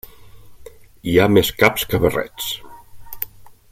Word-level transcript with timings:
Hi 1.09 1.13
ha 1.17 1.27
més 1.35 1.53
caps 1.63 1.87
que 1.93 2.03
barrets. 2.07 2.49